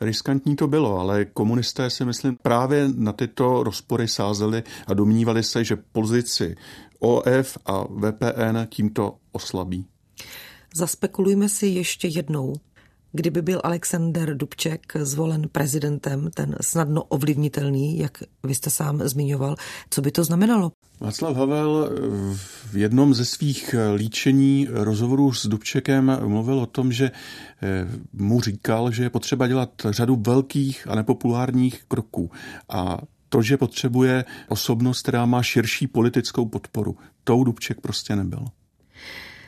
Riskantní 0.00 0.56
to 0.56 0.66
bylo, 0.66 0.98
ale 0.98 1.24
komunisté 1.24 1.90
si 1.90 2.04
myslím 2.04 2.36
právě 2.42 2.88
na 2.96 3.12
tyto 3.12 3.62
rozpory 3.62 4.08
sázeli 4.08 4.62
a 4.86 4.94
domnívali 4.94 5.42
se, 5.42 5.64
že 5.64 5.76
pozici 5.76 6.56
OF 6.98 7.58
a 7.66 7.84
VPN 7.84 8.58
tímto 8.68 9.16
oslabí. 9.32 9.86
Zaspekulujme 10.74 11.48
si 11.48 11.66
ještě 11.66 12.08
jednou. 12.08 12.54
Kdyby 13.16 13.42
byl 13.42 13.60
Alexander 13.64 14.36
Dubček 14.36 14.92
zvolen 15.00 15.48
prezidentem, 15.52 16.30
ten 16.34 16.56
snadno 16.60 17.02
ovlivnitelný, 17.02 17.98
jak 17.98 18.22
vy 18.42 18.54
jste 18.54 18.70
sám 18.70 19.00
zmiňoval, 19.04 19.56
co 19.90 20.02
by 20.02 20.10
to 20.10 20.24
znamenalo? 20.24 20.72
Václav 21.00 21.36
Havel 21.36 21.90
v 22.72 22.76
jednom 22.76 23.14
ze 23.14 23.24
svých 23.24 23.74
líčení 23.96 24.68
rozhovorů 24.70 25.32
s 25.32 25.46
Dubčekem 25.46 26.18
mluvil 26.26 26.58
o 26.58 26.66
tom, 26.66 26.92
že 26.92 27.10
eh, 27.62 27.88
mu 28.12 28.40
říkal, 28.40 28.90
že 28.90 29.02
je 29.02 29.10
potřeba 29.10 29.46
dělat 29.46 29.70
řadu 29.90 30.16
velkých 30.26 30.88
a 30.88 30.94
nepopulárních 30.94 31.84
kroků. 31.84 32.30
A 32.68 32.98
to, 33.28 33.42
že 33.42 33.56
potřebuje 33.56 34.24
osobnost, 34.48 35.02
která 35.02 35.26
má 35.26 35.42
širší 35.42 35.86
politickou 35.86 36.46
podporu. 36.46 36.96
Tou 37.24 37.44
Dubček 37.44 37.80
prostě 37.80 38.16
nebyl 38.16 38.44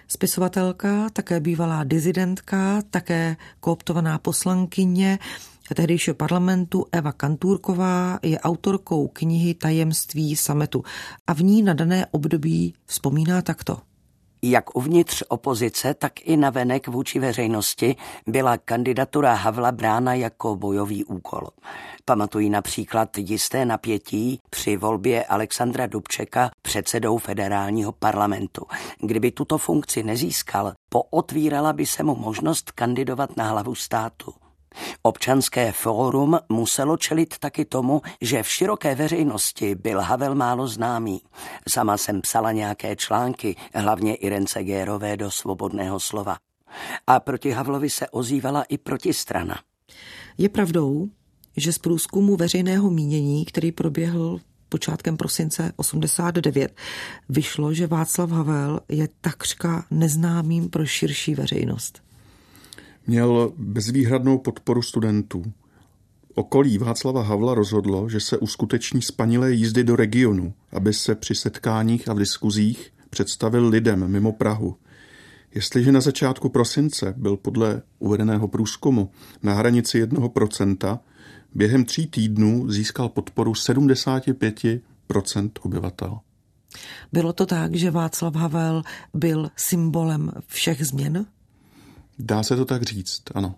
spisovatelka, 0.09 1.11
také 1.13 1.41
bývalá 1.41 1.85
dizidentka, 1.85 2.83
také 2.91 3.37
kooptovaná 3.61 4.19
poslankyně 4.19 5.19
tehdejšího 5.75 6.15
parlamentu 6.15 6.87
Eva 6.93 7.13
Kantůrková 7.13 8.19
je 8.23 8.41
autorkou 8.41 9.09
knihy 9.09 9.55
Tajemství 9.55 10.37
sametu 10.37 10.85
a 11.27 11.35
v 11.35 11.43
ní 11.43 11.63
na 11.63 11.75
dané 11.75 12.07
období 12.07 12.75
vzpomíná 12.87 13.43
takto. 13.43 13.86
Jak 14.49 14.77
uvnitř 14.77 15.23
opozice, 15.29 15.95
tak 15.95 16.13
i 16.21 16.37
na 16.37 16.51
venek 16.51 16.89
vůči 16.89 17.19
veřejnosti 17.19 17.97
byla 18.27 18.57
kandidatura 18.57 19.35
Havla 19.35 19.73
brána 19.73 20.15
jako 20.15 20.57
bojový 20.57 21.05
úkol. 21.05 21.49
Pamatují 22.05 22.51
například 22.51 23.19
jisté 23.19 23.65
napětí 23.65 24.41
při 24.51 24.77
volbě 24.77 25.25
Alexandra 25.25 25.87
Dubčeka 25.87 26.51
předsedou 26.63 27.19
federálního 27.19 27.93
parlamentu. 27.93 28.67
Kdyby 29.01 29.31
tuto 29.31 29.59
funkci 29.59 30.03
nezískal, 30.03 30.73
pootvírala 30.89 31.73
by 31.73 31.87
se 31.87 32.03
mu 32.03 32.15
možnost 32.15 32.71
kandidovat 32.71 33.37
na 33.37 33.49
hlavu 33.49 33.75
státu. 33.75 34.33
Občanské 35.03 35.73
fórum 35.73 36.39
muselo 36.49 36.97
čelit 36.97 37.39
taky 37.39 37.65
tomu, 37.65 38.03
že 38.21 38.43
v 38.43 38.49
široké 38.49 38.95
veřejnosti 38.95 39.75
byl 39.75 40.01
Havel 40.01 40.35
málo 40.35 40.69
známý. 40.69 41.21
Sama 41.69 41.97
jsem 41.97 42.21
psala 42.21 42.53
nějaké 42.53 42.97
články, 42.97 43.57
hlavně 43.75 44.15
Irence 44.15 44.65
Gérové 44.65 45.17
do 45.17 45.31
Svobodného 45.31 46.01
slova. 46.01 46.37
A 47.07 47.21
proti 47.21 47.51
Havlovi 47.51 47.91
se 47.91 48.09
ozývala 48.09 48.63
i 48.63 48.79
protistrana. 48.79 49.59
Je 50.39 50.49
pravdou, 50.49 51.09
že 51.57 51.73
z 51.73 51.79
průzkumu 51.79 52.37
veřejného 52.37 52.91
mínění, 52.91 53.45
který 53.45 53.73
proběhl 53.73 54.41
počátkem 54.69 55.17
prosince 55.17 55.73
89, 55.77 56.77
vyšlo, 57.29 57.75
že 57.75 57.87
Václav 57.87 58.31
Havel 58.31 58.81
je 58.89 59.09
takřka 59.21 59.87
neznámým 59.91 60.71
pro 60.71 60.87
širší 60.87 61.35
veřejnost. 61.35 62.06
Měl 63.07 63.53
bezvýhradnou 63.57 64.39
podporu 64.39 64.83
studentů. 64.83 65.53
Okolí 66.35 66.79
Václava 66.79 67.23
Havla 67.23 67.55
rozhodlo, 67.55 68.09
že 68.09 68.21
se 68.21 68.39
uskuteční 68.39 69.03
spanilé 69.03 69.53
jízdy 69.53 69.85
do 69.85 69.97
regionu, 69.97 70.55
aby 70.73 70.95
se 70.95 71.15
při 71.15 71.35
setkáních 71.35 72.09
a 72.09 72.13
v 72.13 72.19
diskuzích 72.19 72.93
představil 73.11 73.69
lidem 73.69 74.09
mimo 74.09 74.33
Prahu. 74.33 74.77
Jestliže 75.55 75.93
na 75.93 76.01
začátku 76.01 76.49
prosince 76.49 77.15
byl 77.17 77.37
podle 77.37 77.83
uvedeného 77.99 78.49
průzkumu 78.49 79.11
na 79.43 79.55
hranici 79.55 80.05
1%, 80.05 80.99
během 81.55 81.85
tří 81.85 82.07
týdnů 82.07 82.71
získal 82.71 83.09
podporu 83.09 83.53
75% 83.53 85.51
obyvatel. 85.61 86.19
Bylo 87.13 87.33
to 87.33 87.47
tak, 87.47 87.75
že 87.75 87.91
Václav 87.91 88.35
Havel 88.35 88.83
byl 89.15 89.51
symbolem 89.57 90.33
všech 90.47 90.87
změn? 90.87 91.27
Dá 92.19 92.43
se 92.43 92.57
to 92.57 92.65
tak 92.65 92.83
říct, 92.83 93.23
ano. 93.35 93.55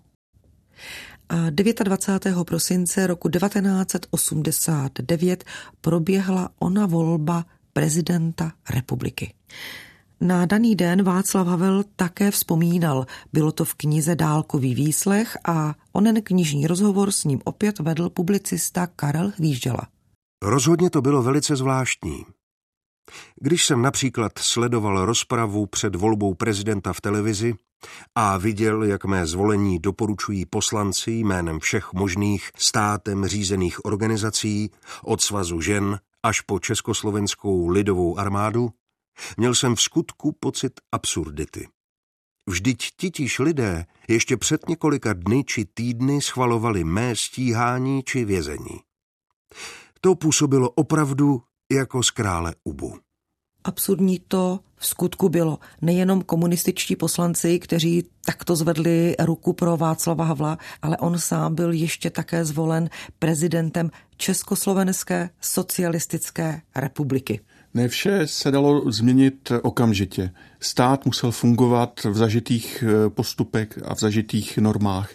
A 1.29 1.51
29. 1.51 2.45
prosince 2.45 3.07
roku 3.07 3.29
1989 3.29 5.45
proběhla 5.81 6.51
ona 6.59 6.87
volba 6.87 7.45
prezidenta 7.73 8.53
republiky. 8.71 9.35
Na 10.21 10.47
daný 10.47 10.77
den 10.77 11.03
Václav 11.03 11.47
Havel 11.47 11.85
také 11.97 12.31
vzpomínal. 12.31 13.07
Bylo 13.33 13.53
to 13.53 13.65
v 13.65 13.75
knize 13.75 14.15
Dálkový 14.15 14.75
výslech 14.75 15.37
a 15.45 15.75
onen 15.93 16.23
knižní 16.23 16.67
rozhovor 16.67 17.13
s 17.13 17.25
ním 17.25 17.41
opět 17.45 17.79
vedl 17.79 18.11
publicista 18.11 18.87
Karel 18.87 19.33
Hvížděla. 19.37 19.89
Rozhodně 20.43 20.91
to 20.91 21.03
bylo 21.03 21.23
velice 21.23 21.57
zvláštní. 21.57 22.25
Když 23.41 23.67
jsem 23.67 23.83
například 23.83 24.33
sledoval 24.39 25.07
rozpravu 25.07 25.67
před 25.67 25.95
volbou 25.95 26.35
prezidenta 26.35 26.93
v 26.93 27.01
televizi 27.01 27.55
a 28.15 28.37
viděl, 28.37 28.83
jak 28.83 29.05
mé 29.05 29.27
zvolení 29.27 29.79
doporučují 29.79 30.47
poslanci 30.47 31.11
jménem 31.11 31.61
všech 31.61 31.93
možných 31.93 32.51
státem 32.57 33.27
řízených 33.27 33.85
organizací, 33.85 34.71
od 35.03 35.21
svazu 35.21 35.61
žen 35.61 36.01
až 36.23 36.41
po 36.41 36.59
Československou 36.59 37.69
lidovou 37.69 38.19
armádu, 38.19 38.71
Měl 39.37 39.55
jsem 39.55 39.75
v 39.75 39.81
skutku 39.81 40.33
pocit 40.41 40.73
absurdity. 40.93 41.69
Vždyť 42.47 42.91
titíž 42.97 43.39
lidé 43.39 43.87
ještě 44.09 44.37
před 44.37 44.69
několika 44.69 45.13
dny 45.13 45.45
či 45.45 45.65
týdny 45.65 46.23
schvalovali 46.23 46.85
mé 46.85 47.17
stíhání 47.17 48.03
či 48.03 48.25
vězení. 48.25 48.81
To 50.01 50.15
působilo 50.15 50.71
opravdu 50.71 51.43
jako 51.73 52.03
z 52.03 52.11
krále 52.11 52.55
Ubu. 52.65 52.95
Absurdní 53.65 54.21
to 54.29 54.61
v 54.77 54.87
skutku 54.87 55.29
bylo. 55.29 55.59
Nejenom 55.83 56.23
komunističtí 56.23 56.97
poslanci, 56.97 57.59
kteří 57.59 58.05
takto 58.25 58.57
zvedli 58.57 59.17
ruku 59.19 59.53
pro 59.53 59.77
Václava 59.77 60.25
Havla, 60.25 60.59
ale 60.83 60.97
on 60.97 61.19
sám 61.19 61.55
byl 61.55 61.73
ještě 61.73 62.11
také 62.11 62.45
zvolen 62.45 62.91
prezidentem 63.19 63.91
Československé 64.17 65.31
socialistické 65.41 66.61
republiky. 66.77 67.41
Ne 67.75 67.89
vše 67.89 68.27
se 68.27 68.51
dalo 68.51 68.93
změnit 68.93 69.53
okamžitě. 69.63 70.31
Stát 70.61 71.07
musel 71.07 71.31
fungovat 71.31 72.05
v 72.05 72.17
zažitých 72.17 72.85
eh, 72.87 73.11
postupech 73.11 73.69
a 73.85 73.95
v 73.95 74.01
zažitých 74.01 74.59
normách. 74.59 75.11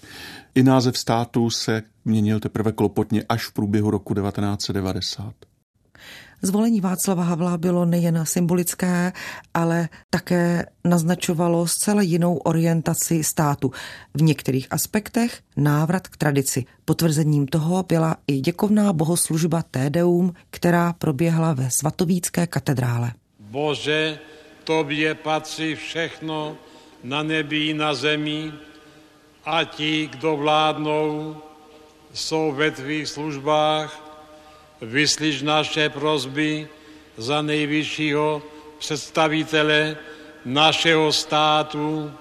I 0.55 0.63
název 0.63 0.97
státu 0.97 1.49
se 1.49 1.83
měnil 2.05 2.39
teprve 2.39 2.71
klopotně 2.71 3.23
až 3.29 3.45
v 3.45 3.53
průběhu 3.53 3.91
roku 3.91 4.13
1990. 4.13 5.33
Zvolení 6.45 6.81
Václava 6.81 7.23
Havla 7.23 7.57
bylo 7.57 7.85
nejen 7.85 8.25
symbolické, 8.25 9.13
ale 9.53 9.89
také 10.09 10.65
naznačovalo 10.83 11.67
zcela 11.67 12.01
jinou 12.01 12.37
orientaci 12.37 13.23
státu. 13.23 13.71
V 14.13 14.21
některých 14.21 14.67
aspektech 14.71 15.41
návrat 15.57 16.07
k 16.07 16.17
tradici. 16.17 16.65
Potvrzením 16.85 17.47
toho 17.47 17.83
byla 17.83 18.15
i 18.27 18.39
děkovná 18.39 18.93
bohoslužba 18.93 19.63
Tédeum, 19.71 20.33
která 20.49 20.93
proběhla 20.93 21.53
ve 21.53 21.71
svatovícké 21.71 22.47
katedrále. 22.47 23.11
Bože, 23.39 24.19
tobě 24.63 25.15
patří 25.15 25.75
všechno 25.75 26.57
na 27.03 27.23
nebi 27.23 27.67
i 27.67 27.73
na 27.73 27.93
zemi 27.93 28.51
a 29.45 29.63
ti, 29.63 30.07
kdo 30.07 30.37
vládnou, 30.37 31.35
jsou 32.13 32.51
ve 32.51 32.71
tvých 32.71 33.07
službách 33.07 34.02
vyslyš 34.81 35.41
naše 35.41 35.89
prozby 35.89 36.67
za 37.17 37.41
nejvyššího 37.41 38.41
představitele 38.77 39.97
našeho 40.45 41.11
státu, 41.11 42.11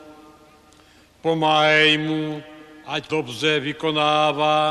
pomáhej 1.23 1.99
mu, 1.99 2.43
ať 2.87 3.11
dobře 3.11 3.61
vykonává 3.61 4.67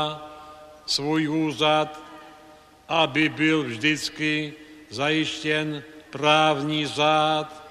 svůj 0.86 1.28
úřad, 1.28 2.00
aby 2.88 3.28
byl 3.28 3.64
vždycky 3.64 4.52
zajištěn 4.90 5.82
právní 6.10 6.86
řád 6.86 7.62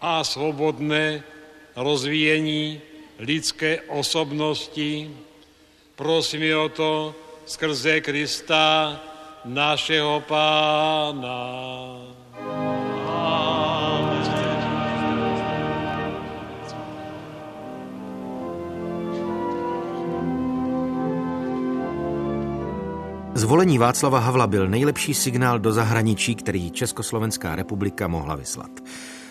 a 0.00 0.24
svobodné 0.24 1.22
rozvíjení 1.76 2.80
lidské 3.18 3.80
osobnosti. 3.88 5.10
Prosím 5.94 6.58
o 6.58 6.68
to 6.68 7.14
skrze 7.46 8.00
Krista, 8.00 9.00
našeho 9.44 10.20
pána. 10.20 11.38
Zvolení 23.34 23.78
Václava 23.78 24.18
Havla 24.18 24.46
byl 24.46 24.68
nejlepší 24.68 25.14
signál 25.14 25.58
do 25.58 25.72
zahraničí, 25.72 26.34
který 26.34 26.70
Československá 26.70 27.56
republika 27.56 28.08
mohla 28.08 28.36
vyslat 28.36 28.70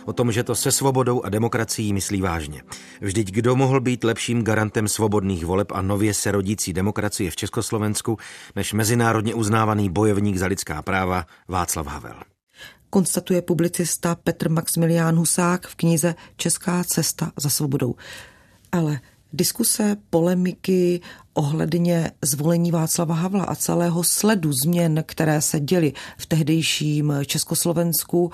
o 0.06 0.14
tom, 0.14 0.32
že 0.32 0.44
to 0.44 0.56
se 0.56 0.72
svobodou 0.72 1.26
a 1.26 1.30
demokracií 1.30 1.94
myslí 1.94 2.22
vážně. 2.22 2.62
Vždyť 3.02 3.32
kdo 3.32 3.56
mohl 3.56 3.80
být 3.80 4.04
lepším 4.04 4.44
garantem 4.44 4.88
svobodných 4.88 5.46
voleb 5.46 5.72
a 5.72 5.82
nově 5.82 6.14
se 6.14 6.32
rodící 6.32 6.74
demokracie 6.74 7.32
v 7.32 7.36
Československu, 7.36 8.18
než 8.56 8.74
mezinárodně 8.74 9.34
uznávaný 9.34 9.90
bojovník 9.90 10.38
za 10.38 10.48
lidská 10.48 10.82
práva 10.82 11.26
Václav 11.48 11.88
Havel. 11.88 12.16
Konstatuje 12.90 13.42
publicista 13.42 14.16
Petr 14.16 14.50
Maximilián 14.50 15.16
Husák 15.16 15.68
v 15.68 15.76
knize 15.76 16.16
Česká 16.38 16.84
cesta 16.84 17.32
za 17.38 17.50
svobodou. 17.50 17.96
Ale 18.72 19.00
diskuse, 19.34 19.98
polemiky 20.10 21.02
ohledně 21.34 22.12
zvolení 22.22 22.72
Václava 22.72 23.16
Havla 23.16 23.44
a 23.44 23.56
celého 23.56 24.04
sledu 24.04 24.52
změn, 24.64 25.04
které 25.08 25.42
se 25.42 25.60
děly 25.60 25.94
v 26.18 26.26
tehdejším 26.26 27.14
Československu, 27.26 28.32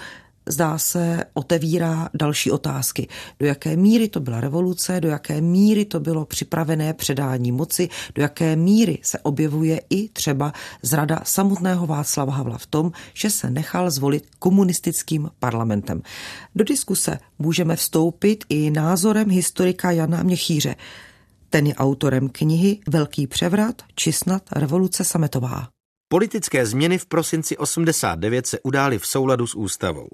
zdá 0.49 0.77
se, 0.77 1.23
otevírá 1.33 2.09
další 2.13 2.51
otázky. 2.51 3.07
Do 3.39 3.45
jaké 3.45 3.75
míry 3.75 4.07
to 4.07 4.19
byla 4.19 4.41
revoluce, 4.41 5.01
do 5.01 5.09
jaké 5.09 5.41
míry 5.41 5.85
to 5.85 5.99
bylo 5.99 6.25
připravené 6.25 6.93
předání 6.93 7.51
moci, 7.51 7.89
do 8.15 8.21
jaké 8.21 8.55
míry 8.55 8.97
se 9.01 9.19
objevuje 9.19 9.81
i 9.89 10.09
třeba 10.09 10.53
zrada 10.81 11.21
samotného 11.23 11.87
Václava 11.87 12.33
Havla 12.33 12.57
v 12.57 12.65
tom, 12.65 12.91
že 13.13 13.29
se 13.29 13.49
nechal 13.49 13.91
zvolit 13.91 14.23
komunistickým 14.39 15.29
parlamentem. 15.39 16.01
Do 16.55 16.63
diskuse 16.63 17.19
můžeme 17.39 17.75
vstoupit 17.75 18.43
i 18.49 18.71
názorem 18.71 19.29
historika 19.29 19.91
Jana 19.91 20.23
Měchýře. 20.23 20.75
Ten 21.49 21.67
je 21.67 21.75
autorem 21.75 22.29
knihy 22.29 22.79
Velký 22.87 23.27
převrat 23.27 23.81
či 23.95 24.13
snad 24.13 24.43
revoluce 24.51 25.03
sametová. 25.03 25.78
Politické 26.11 26.65
změny 26.65 26.97
v 26.97 27.05
prosinci 27.05 27.57
89 27.57 28.47
se 28.47 28.59
udály 28.59 28.99
v 28.99 29.05
souladu 29.05 29.47
s 29.47 29.55
ústavou. 29.55 30.09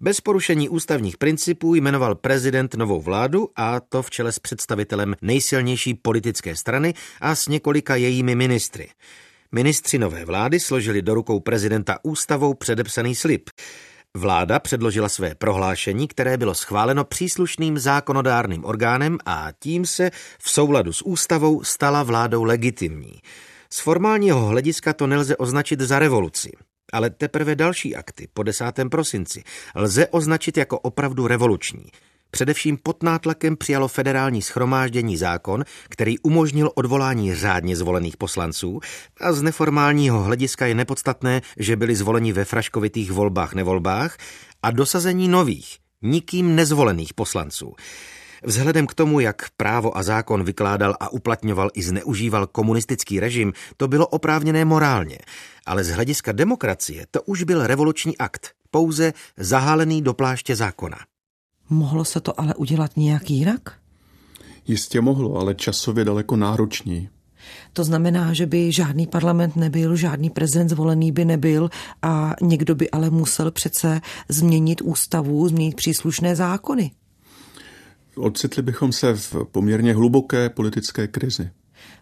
Bez 0.00 0.20
porušení 0.20 0.68
ústavních 0.68 1.18
principů 1.18 1.74
jmenoval 1.74 2.14
prezident 2.14 2.74
novou 2.74 3.00
vládu 3.00 3.48
a 3.56 3.80
to 3.80 4.02
v 4.02 4.10
čele 4.10 4.32
s 4.32 4.38
představitelem 4.38 5.14
nejsilnější 5.22 5.94
politické 5.94 6.56
strany 6.56 6.94
a 7.20 7.34
s 7.34 7.48
několika 7.48 7.96
jejími 7.96 8.34
ministry. 8.34 8.88
Ministři 9.52 9.98
nové 9.98 10.24
vlády 10.24 10.60
složili 10.60 11.02
do 11.02 11.14
rukou 11.14 11.40
prezidenta 11.40 11.98
ústavou 12.02 12.54
předepsaný 12.54 13.14
slib. 13.14 13.50
Vláda 14.14 14.58
předložila 14.58 15.08
své 15.08 15.34
prohlášení, 15.34 16.08
které 16.08 16.36
bylo 16.36 16.54
schváleno 16.54 17.04
příslušným 17.04 17.78
zákonodárným 17.78 18.64
orgánem 18.64 19.18
a 19.26 19.48
tím 19.58 19.86
se 19.86 20.10
v 20.38 20.50
souladu 20.50 20.92
s 20.92 21.02
ústavou 21.02 21.64
stala 21.64 22.02
vládou 22.02 22.44
legitimní. 22.44 23.20
Z 23.72 23.80
formálního 23.80 24.46
hlediska 24.46 24.92
to 24.92 25.06
nelze 25.06 25.36
označit 25.36 25.80
za 25.80 25.98
revoluci, 25.98 26.50
ale 26.92 27.10
teprve 27.10 27.54
další 27.54 27.96
akty 27.96 28.28
po 28.34 28.42
10. 28.42 28.64
prosinci 28.90 29.42
lze 29.74 30.06
označit 30.06 30.56
jako 30.56 30.78
opravdu 30.78 31.26
revoluční. 31.26 31.84
Především 32.30 32.78
pod 32.82 33.02
nátlakem 33.02 33.56
přijalo 33.56 33.88
federální 33.88 34.42
schromáždění 34.42 35.16
zákon, 35.16 35.64
který 35.88 36.18
umožnil 36.18 36.70
odvolání 36.74 37.34
řádně 37.34 37.76
zvolených 37.76 38.16
poslanců 38.16 38.80
a 39.20 39.32
z 39.32 39.42
neformálního 39.42 40.22
hlediska 40.22 40.66
je 40.66 40.74
nepodstatné, 40.74 41.40
že 41.56 41.76
byli 41.76 41.96
zvoleni 41.96 42.32
ve 42.32 42.44
fraškovitých 42.44 43.12
volbách 43.12 43.54
nevolbách 43.54 44.16
a 44.62 44.70
dosazení 44.70 45.28
nových, 45.28 45.78
nikým 46.02 46.56
nezvolených 46.56 47.14
poslanců. 47.14 47.74
Vzhledem 48.44 48.86
k 48.86 48.94
tomu, 48.94 49.20
jak 49.20 49.50
právo 49.56 49.96
a 49.96 50.02
zákon 50.02 50.44
vykládal 50.44 50.94
a 51.00 51.12
uplatňoval 51.12 51.70
i 51.74 51.82
zneužíval 51.82 52.46
komunistický 52.46 53.20
režim, 53.20 53.52
to 53.76 53.88
bylo 53.88 54.06
oprávněné 54.06 54.64
morálně. 54.64 55.18
Ale 55.66 55.84
z 55.84 55.90
hlediska 55.90 56.32
demokracie 56.32 57.06
to 57.10 57.22
už 57.22 57.42
byl 57.42 57.66
revoluční 57.66 58.18
akt, 58.18 58.50
pouze 58.70 59.12
zahálený 59.36 60.02
do 60.02 60.14
pláště 60.14 60.56
zákona. 60.56 60.98
Mohlo 61.70 62.04
se 62.04 62.20
to 62.20 62.40
ale 62.40 62.54
udělat 62.54 62.96
nějak 62.96 63.30
jinak? 63.30 63.72
Jistě 64.66 65.00
mohlo, 65.00 65.36
ale 65.36 65.54
časově 65.54 66.04
daleko 66.04 66.36
náročněji. 66.36 67.08
To 67.72 67.84
znamená, 67.84 68.32
že 68.32 68.46
by 68.46 68.72
žádný 68.72 69.06
parlament 69.06 69.56
nebyl, 69.56 69.96
žádný 69.96 70.30
prezident 70.30 70.68
zvolený 70.68 71.12
by 71.12 71.24
nebyl 71.24 71.70
a 72.02 72.34
někdo 72.42 72.74
by 72.74 72.90
ale 72.90 73.10
musel 73.10 73.50
přece 73.50 74.00
změnit 74.28 74.80
ústavu, 74.80 75.48
změnit 75.48 75.76
příslušné 75.76 76.36
zákony. 76.36 76.90
Ocitli 78.16 78.62
bychom 78.62 78.92
se 78.92 79.14
v 79.14 79.34
poměrně 79.52 79.94
hluboké 79.94 80.48
politické 80.48 81.06
krizi. 81.06 81.50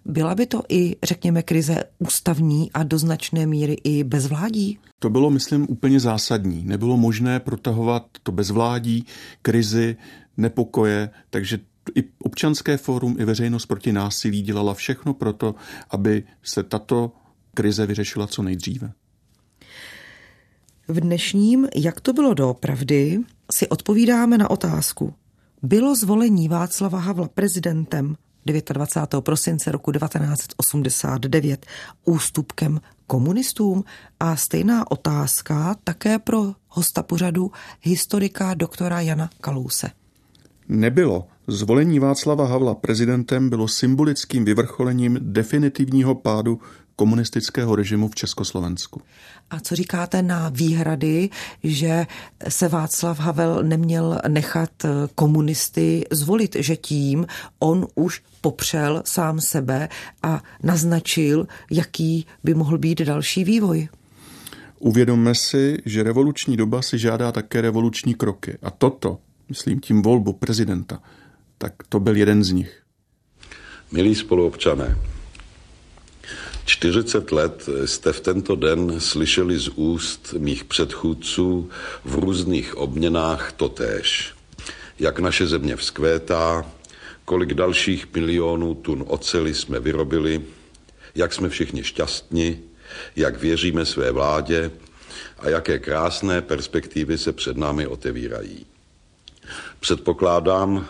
Byla 0.04 0.34
by 0.34 0.46
to 0.46 0.62
i, 0.68 0.96
řekněme, 1.02 1.42
krize 1.42 1.84
ústavní 1.98 2.72
a 2.72 2.82
do 2.82 2.98
značné 2.98 3.46
míry 3.46 3.76
i 3.84 4.04
bezvládí? 4.04 4.78
To 4.98 5.10
bylo, 5.10 5.30
myslím, 5.30 5.66
úplně 5.70 6.00
zásadní. 6.00 6.64
Nebylo 6.64 6.96
možné 6.96 7.40
protahovat 7.40 8.06
to 8.22 8.32
bezvládí, 8.32 9.06
krizi, 9.42 9.96
nepokoje, 10.36 11.10
takže 11.30 11.58
i 11.94 12.04
občanské 12.18 12.76
fórum, 12.76 13.16
i 13.18 13.24
veřejnost 13.24 13.66
proti 13.66 13.92
násilí 13.92 14.42
dělala 14.42 14.74
všechno 14.74 15.14
proto, 15.14 15.54
aby 15.90 16.24
se 16.42 16.62
tato 16.62 17.12
krize 17.54 17.86
vyřešila 17.86 18.26
co 18.26 18.42
nejdříve. 18.42 18.92
V 20.88 21.00
dnešním 21.00 21.68
Jak 21.76 22.00
to 22.00 22.12
bylo 22.12 22.34
doopravdy 22.34 23.18
si 23.52 23.68
odpovídáme 23.68 24.38
na 24.38 24.50
otázku, 24.50 25.14
bylo 25.62 25.94
zvolení 25.94 26.48
Václava 26.48 26.98
Havla 26.98 27.28
prezidentem 27.28 28.16
29. 28.46 29.24
prosince 29.24 29.72
roku 29.72 29.92
1989 29.92 31.66
ústupkem 32.04 32.80
komunistům 33.06 33.84
a 34.20 34.36
stejná 34.36 34.90
otázka 34.90 35.76
také 35.84 36.18
pro 36.18 36.52
hosta 36.68 37.02
pořadu 37.02 37.50
historika 37.80 38.54
doktora 38.54 39.00
Jana 39.00 39.30
Kalouse. 39.40 39.90
Nebylo. 40.68 41.26
Zvolení 41.46 41.98
Václava 41.98 42.46
Havla 42.46 42.74
prezidentem 42.74 43.50
bylo 43.50 43.68
symbolickým 43.68 44.44
vyvrcholením 44.44 45.18
definitivního 45.20 46.14
pádu 46.14 46.60
komunistického 47.00 47.76
režimu 47.76 48.08
v 48.08 48.14
Československu. 48.14 49.00
A 49.50 49.60
co 49.60 49.76
říkáte 49.76 50.22
na 50.22 50.48
výhrady, 50.48 51.30
že 51.64 52.06
se 52.48 52.68
Václav 52.68 53.18
Havel 53.18 53.62
neměl 53.62 54.20
nechat 54.28 54.70
komunisty 55.14 56.04
zvolit, 56.10 56.56
že 56.58 56.76
tím 56.76 57.26
on 57.58 57.86
už 57.94 58.22
popřel 58.40 59.02
sám 59.04 59.40
sebe 59.40 59.88
a 60.22 60.42
naznačil, 60.62 61.46
jaký 61.70 62.26
by 62.44 62.54
mohl 62.54 62.78
být 62.78 63.00
další 63.00 63.44
vývoj? 63.44 63.88
Uvědomme 64.78 65.34
si, 65.34 65.78
že 65.84 66.02
revoluční 66.02 66.56
doba 66.56 66.82
si 66.82 66.98
žádá 66.98 67.32
také 67.32 67.60
revoluční 67.60 68.14
kroky. 68.14 68.58
A 68.62 68.70
toto, 68.70 69.18
myslím 69.48 69.80
tím 69.80 70.02
volbu 70.02 70.32
prezidenta, 70.32 71.00
tak 71.58 71.72
to 71.88 72.00
byl 72.00 72.16
jeden 72.16 72.44
z 72.44 72.52
nich. 72.52 72.82
Milí 73.92 74.14
spoluobčané, 74.14 74.96
40 76.70 77.32
let 77.32 77.68
jste 77.84 78.12
v 78.12 78.20
tento 78.20 78.56
den 78.56 79.00
slyšeli 79.00 79.58
z 79.58 79.68
úst 79.68 80.34
mých 80.38 80.64
předchůdců 80.64 81.70
v 82.04 82.14
různých 82.14 82.76
obměnách 82.76 83.52
totéž. 83.52 84.34
Jak 84.98 85.18
naše 85.18 85.46
země 85.46 85.76
vzkvétá, 85.76 86.66
kolik 87.24 87.54
dalších 87.54 88.14
milionů 88.14 88.74
tun 88.74 89.04
oceli 89.06 89.54
jsme 89.54 89.80
vyrobili, 89.80 90.42
jak 91.14 91.32
jsme 91.32 91.48
všichni 91.48 91.84
šťastní, 91.84 92.60
jak 93.16 93.40
věříme 93.40 93.86
své 93.86 94.12
vládě 94.12 94.70
a 95.38 95.48
jaké 95.48 95.78
krásné 95.78 96.42
perspektivy 96.42 97.18
se 97.18 97.32
před 97.32 97.56
námi 97.56 97.86
otevírají. 97.86 98.66
Předpokládám, 99.80 100.86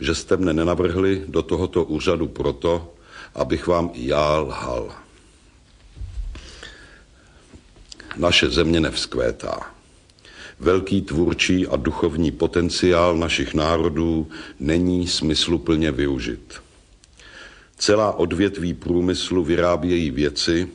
že 0.00 0.14
jste 0.14 0.36
mne 0.36 0.52
nenavrhli 0.52 1.24
do 1.28 1.42
tohoto 1.42 1.84
úřadu 1.84 2.28
proto, 2.28 2.94
abych 3.34 3.66
vám 3.66 3.90
i 3.94 4.06
já 4.06 4.38
lhal. 4.38 5.05
Naše 8.16 8.50
země 8.50 8.80
nevzkvétá. 8.80 9.60
Velký 10.60 11.02
tvůrčí 11.02 11.66
a 11.66 11.76
duchovní 11.76 12.30
potenciál 12.30 13.16
našich 13.16 13.54
národů 13.54 14.28
není 14.60 15.06
smysluplně 15.06 15.92
využit. 15.92 16.54
Celá 17.78 18.12
odvětví 18.12 18.74
průmyslu 18.74 19.44
vyrábějí 19.44 20.10
věci, 20.10 20.68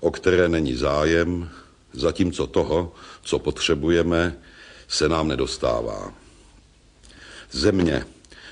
o 0.00 0.10
které 0.10 0.48
není 0.48 0.74
zájem, 0.74 1.50
zatímco 1.92 2.46
toho, 2.46 2.92
co 3.22 3.38
potřebujeme, 3.38 4.36
se 4.88 5.08
nám 5.08 5.28
nedostává. 5.28 6.12
Země, 7.52 8.04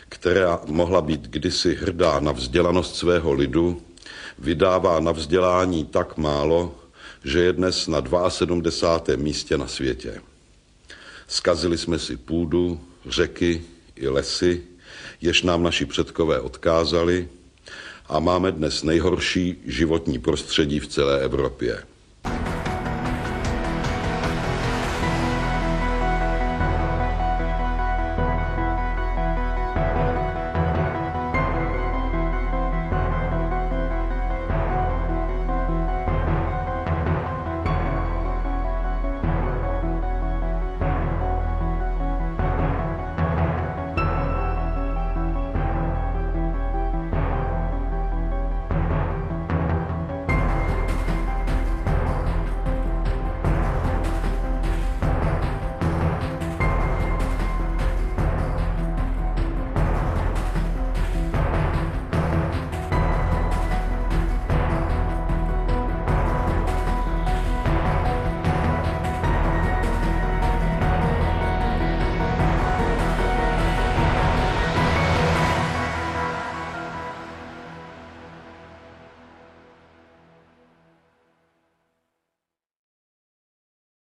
která 0.09 0.61
mohla 0.67 1.01
být 1.01 1.21
kdysi 1.21 1.75
hrdá 1.75 2.21
na 2.21 2.33
vzdělanost 2.33 2.97
svého 2.97 3.33
lidu, 3.33 3.83
vydává 4.39 5.01
na 5.01 5.13
vzdělání 5.13 5.85
tak 5.85 6.17
málo, 6.17 6.84
že 7.25 7.41
je 7.41 7.53
dnes 7.53 7.87
na 7.89 8.03
72. 8.29 9.17
místě 9.17 9.59
na 9.59 9.67
světě. 9.67 10.21
Skazili 11.29 11.79
jsme 11.79 11.99
si 11.99 12.17
půdu, 12.17 12.81
řeky 13.07 13.63
i 13.97 14.09
lesy, 14.09 14.63
jež 15.21 15.43
nám 15.43 15.63
naši 15.63 15.87
předkové 15.87 16.41
odkázali 16.41 17.29
a 18.09 18.19
máme 18.21 18.53
dnes 18.53 18.83
nejhorší 18.83 19.57
životní 19.67 20.19
prostředí 20.19 20.81
v 20.81 20.87
celé 20.89 21.21
Evropě. 21.21 21.83